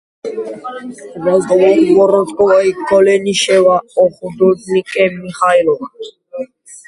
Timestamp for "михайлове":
5.11-5.91